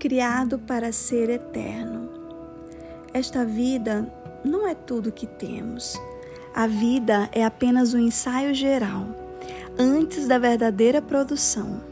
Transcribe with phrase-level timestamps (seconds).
[0.00, 2.08] criado para ser eterno.
[3.12, 4.10] Esta vida
[4.42, 6.00] não é tudo que temos.
[6.54, 9.06] A vida é apenas um ensaio geral,
[9.78, 11.82] antes da verdadeira produção.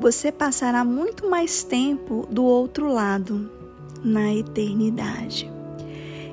[0.00, 3.48] Você passará muito mais tempo do outro lado,
[4.02, 5.50] na eternidade.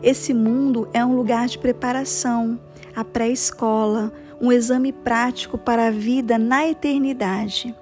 [0.02, 2.60] Esse mundo é um lugar de preparação,
[2.96, 4.12] a pré-escola,
[4.42, 7.76] um exame prático para a vida na eternidade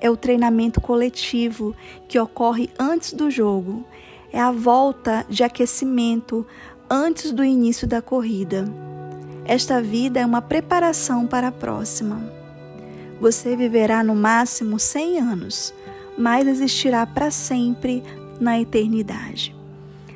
[0.00, 1.74] é o treinamento coletivo
[2.06, 3.84] que ocorre antes do jogo,
[4.32, 6.46] é a volta de aquecimento
[6.88, 8.64] antes do início da corrida.
[9.44, 12.20] Esta vida é uma preparação para a próxima.
[13.20, 15.74] Você viverá no máximo 100 anos,
[16.16, 18.02] mas existirá para sempre
[18.40, 19.56] na eternidade.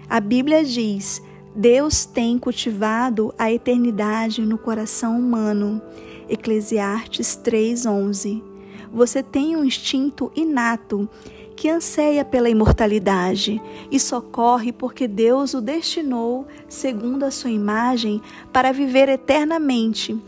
[0.09, 1.23] A Bíblia diz:
[1.57, 5.81] Deus tem cultivado a eternidade no coração humano.
[6.29, 8.52] Eclesiastes 3:11
[8.93, 11.09] você tem um instinto inato
[11.57, 18.21] que anseia pela imortalidade e socorre porque Deus o destinou, segundo a sua imagem,
[18.53, 20.19] para viver eternamente.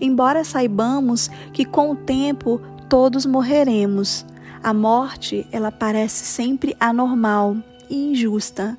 [0.00, 4.24] Embora saibamos que com o tempo todos morreremos,
[4.62, 7.56] a morte ela parece sempre anormal
[7.90, 8.78] e injusta.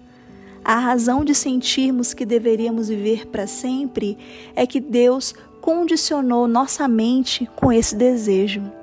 [0.63, 4.17] A razão de sentirmos que deveríamos viver para sempre
[4.55, 8.78] é que Deus condicionou nossa mente com esse desejo.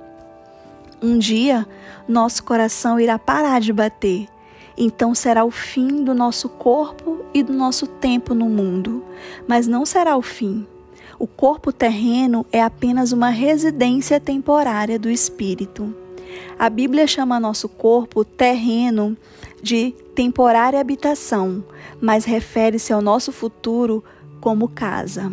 [1.02, 1.66] Um dia,
[2.08, 4.28] nosso coração irá parar de bater.
[4.77, 9.02] Então será o fim do nosso corpo e do nosso tempo no mundo,
[9.47, 10.67] mas não será o fim.
[11.19, 15.94] O corpo terreno é apenas uma residência temporária do espírito.
[16.58, 19.17] A Bíblia chama nosso corpo terreno
[19.62, 21.64] de temporária habitação,
[22.00, 24.05] mas refere-se ao nosso futuro
[24.41, 25.33] como casa.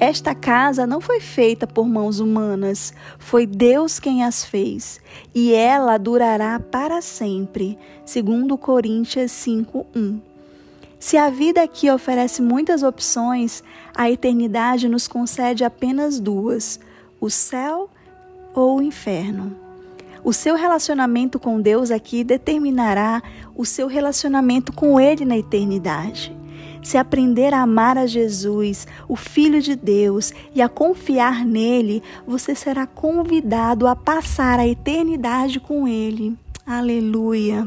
[0.00, 4.98] Esta casa não foi feita por mãos humanas, foi Deus quem as fez,
[5.34, 10.18] e ela durará para sempre, segundo Coríntios 5:1.
[10.98, 13.62] Se a vida aqui oferece muitas opções,
[13.94, 16.80] a eternidade nos concede apenas duas:
[17.20, 17.90] o céu
[18.54, 19.54] ou o inferno.
[20.24, 23.22] O seu relacionamento com Deus aqui determinará
[23.54, 26.39] o seu relacionamento com Ele na eternidade.
[26.82, 32.54] Se aprender a amar a Jesus, o Filho de Deus, e a confiar nele, você
[32.54, 36.36] será convidado a passar a eternidade com ele.
[36.66, 37.66] Aleluia!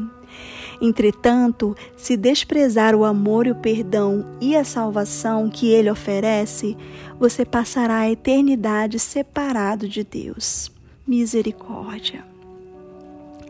[0.80, 6.76] Entretanto, se desprezar o amor e o perdão e a salvação que ele oferece,
[7.18, 10.70] você passará a eternidade separado de Deus.
[11.06, 12.33] Misericórdia.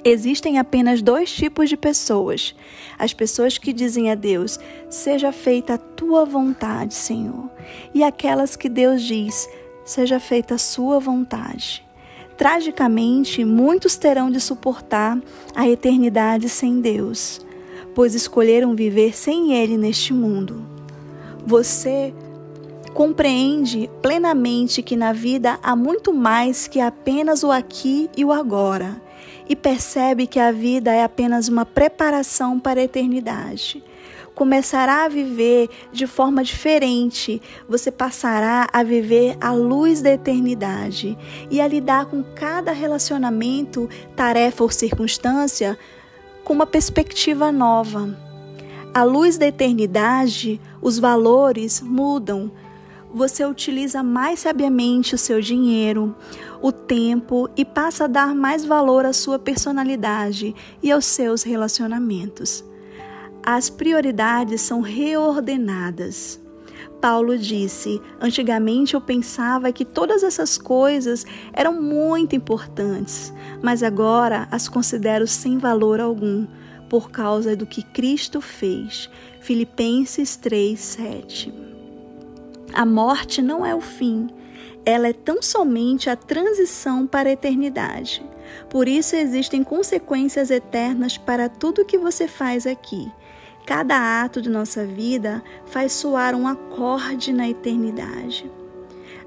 [0.06, 2.54] Existem apenas dois tipos de pessoas:
[2.98, 4.60] as pessoas que dizem a Deus,
[4.90, 7.50] seja feita a tua vontade, Senhor,
[7.94, 9.48] e aquelas que Deus diz,
[9.82, 11.82] seja feita a sua vontade.
[12.36, 15.18] Tragicamente, muitos terão de suportar
[15.54, 17.40] a eternidade sem Deus,
[17.94, 20.66] pois escolheram viver sem Ele neste mundo.
[21.46, 22.12] Você
[22.92, 29.00] compreende plenamente que na vida há muito mais que apenas o aqui e o agora
[29.48, 33.82] e percebe que a vida é apenas uma preparação para a eternidade.
[34.34, 41.16] Começará a viver de forma diferente, você passará a viver a luz da eternidade
[41.50, 45.78] e a lidar com cada relacionamento, tarefa ou circunstância
[46.42, 48.16] com uma perspectiva nova.
[48.92, 52.50] A luz da eternidade, os valores mudam,
[53.14, 56.16] você utiliza mais sabiamente o seu dinheiro,
[56.60, 60.52] o tempo e passa a dar mais valor à sua personalidade
[60.82, 62.64] e aos seus relacionamentos.
[63.40, 66.40] As prioridades são reordenadas.
[67.00, 73.32] Paulo disse: Antigamente eu pensava que todas essas coisas eram muito importantes,
[73.62, 76.46] mas agora as considero sem valor algum,
[76.88, 79.08] por causa do que Cristo fez.
[79.40, 81.73] Filipenses 3, 7.
[82.74, 84.26] A morte não é o fim,
[84.84, 88.20] ela é tão somente a transição para a eternidade.
[88.68, 93.08] Por isso existem consequências eternas para tudo que você faz aqui.
[93.64, 98.50] Cada ato de nossa vida faz soar um acorde na eternidade.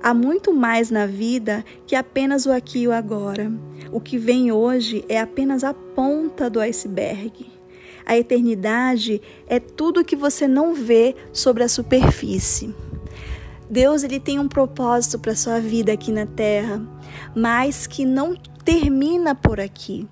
[0.04, 3.50] Há muito mais na vida que apenas o aqui e o agora.
[3.94, 7.50] O que vem hoje é apenas a ponta do iceberg.
[8.06, 12.76] A eternidade é tudo que você não vê sobre a superfície.
[13.70, 16.82] Deus ele tem um propósito para sua vida aqui na terra,
[17.36, 20.08] mas que não termina por aqui.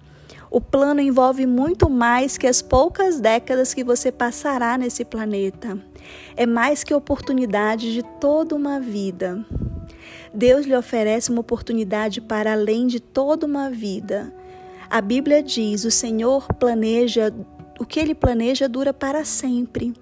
[0.51, 5.77] O plano envolve muito mais que as poucas décadas que você passará nesse planeta.
[6.35, 9.45] É mais que oportunidade de toda uma vida.
[10.33, 14.33] Deus lhe oferece uma oportunidade para além de toda uma vida.
[14.89, 17.33] A Bíblia diz: o Senhor planeja,
[17.79, 19.93] o que ele planeja dura para sempre.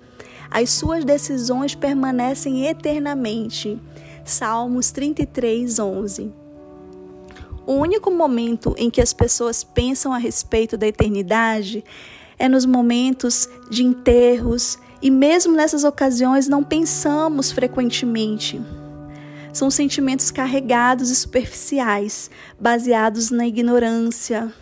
[0.53, 3.81] As suas decisões permanecem eternamente.
[4.23, 6.31] Salmos 33, 11.
[7.65, 11.83] O único momento em que as pessoas pensam a respeito da eternidade
[12.37, 18.61] é nos momentos de enterros e, mesmo nessas ocasiões, não pensamos frequentemente.
[19.51, 22.29] São sentimentos carregados e superficiais,
[22.59, 24.53] baseados na ignorância.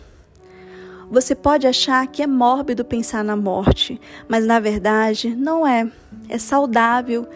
[1.12, 5.86] Você pode achar que é mórbido pensar na morte, mas na verdade não é.
[6.26, 7.28] É saudável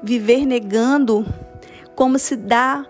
[0.00, 1.26] viver negando
[1.96, 2.86] como se dá.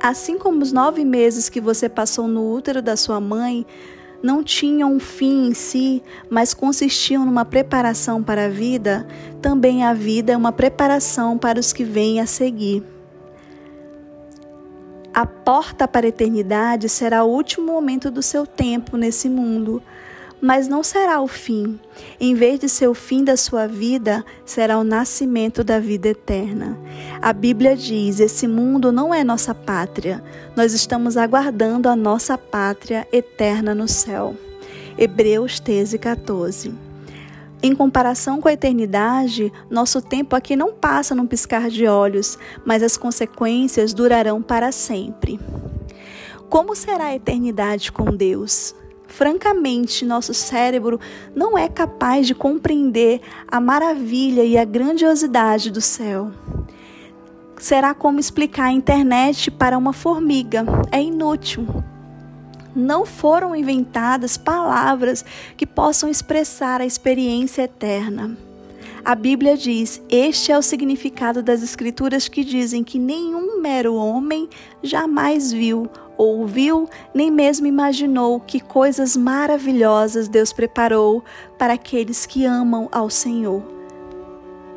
[0.00, 3.66] Assim como os nove meses que você passou no útero da sua mãe
[4.22, 9.04] não tinham um fim em si, mas consistiam numa preparação para a vida,
[9.42, 12.95] também a vida é uma preparação para os que vêm a seguir.
[15.16, 19.82] A porta para a eternidade será o último momento do seu tempo nesse mundo,
[20.42, 21.80] mas não será o fim.
[22.20, 26.78] Em vez de ser o fim da sua vida, será o nascimento da vida eterna.
[27.22, 30.22] A Bíblia diz: esse mundo não é nossa pátria.
[30.54, 34.36] Nós estamos aguardando a nossa pátria eterna no céu.
[34.98, 36.85] Hebreus 13, 14.
[37.62, 42.82] Em comparação com a eternidade, nosso tempo aqui não passa num piscar de olhos, mas
[42.82, 45.40] as consequências durarão para sempre.
[46.48, 48.74] Como será a eternidade com Deus?
[49.08, 51.00] Francamente, nosso cérebro
[51.34, 56.30] não é capaz de compreender a maravilha e a grandiosidade do céu.
[57.58, 60.64] Será como explicar a internet para uma formiga.
[60.92, 61.66] É inútil.
[62.76, 65.24] Não foram inventadas palavras
[65.56, 68.36] que possam expressar a experiência eterna.
[69.02, 74.46] A Bíblia diz: Este é o significado das Escrituras que dizem que nenhum mero homem
[74.82, 75.88] jamais viu
[76.18, 81.22] ouviu, nem mesmo imaginou que coisas maravilhosas Deus preparou
[81.58, 83.62] para aqueles que amam ao Senhor.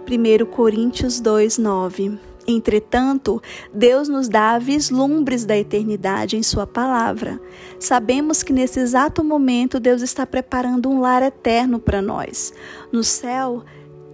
[0.08, 2.29] 1 Coríntios 2, 9.
[2.52, 3.42] Entretanto,
[3.74, 7.40] Deus nos dá vislumbres da eternidade em Sua palavra.
[7.80, 12.52] Sabemos que nesse exato momento Deus está preparando um lar eterno para nós.
[12.92, 13.64] No céu,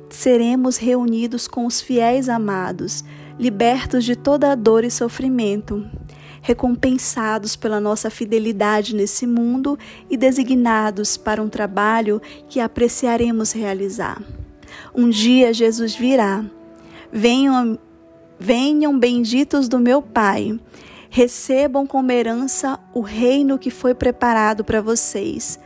[0.10, 3.04] seremos reunidos com os fiéis amados,
[3.40, 5.86] libertos de toda dor e sofrimento
[6.42, 14.22] recompensados pela nossa fidelidade nesse mundo e designados para um trabalho que apreciaremos realizar.
[14.94, 16.46] Um dia Jesus virá.
[17.12, 17.80] Venham,
[18.40, 20.60] venham benditos do meu Pai.
[21.10, 25.60] Recebam como herança o reino que foi preparado para vocês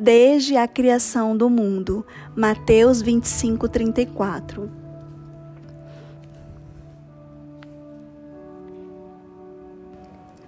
[0.00, 2.04] desde a criação do mundo.
[2.34, 4.70] Mateus 25, 34.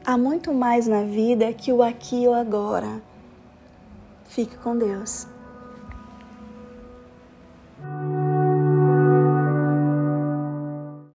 [0.05, 3.01] Há muito mais na vida que o aqui e o agora.
[4.25, 5.29] Fique com Deus.